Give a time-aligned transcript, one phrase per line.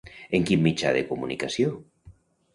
[0.37, 1.77] En quin mitjà de comunicació?